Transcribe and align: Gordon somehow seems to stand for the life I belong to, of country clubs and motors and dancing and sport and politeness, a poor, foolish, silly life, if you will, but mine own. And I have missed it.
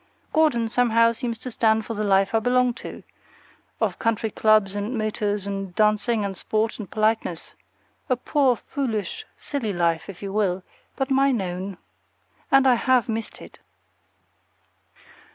Gordon 0.33 0.67
somehow 0.67 1.11
seems 1.11 1.37
to 1.37 1.51
stand 1.51 1.85
for 1.85 1.93
the 1.93 2.03
life 2.03 2.33
I 2.33 2.39
belong 2.39 2.73
to, 2.73 3.03
of 3.79 3.99
country 3.99 4.31
clubs 4.31 4.73
and 4.73 4.97
motors 4.97 5.45
and 5.45 5.75
dancing 5.75 6.25
and 6.25 6.35
sport 6.35 6.79
and 6.79 6.89
politeness, 6.89 7.53
a 8.09 8.15
poor, 8.15 8.55
foolish, 8.55 9.27
silly 9.37 9.73
life, 9.73 10.09
if 10.09 10.23
you 10.23 10.33
will, 10.33 10.63
but 10.95 11.11
mine 11.11 11.39
own. 11.39 11.77
And 12.49 12.65
I 12.67 12.77
have 12.81 13.07
missed 13.09 13.43
it. 13.43 13.59